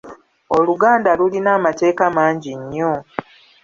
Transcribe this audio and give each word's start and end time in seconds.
Oluganda 0.57 1.09
lulira 1.19 1.49
amateeka 1.57 2.03
mangi 2.15 2.51
nnyo. 2.59 2.93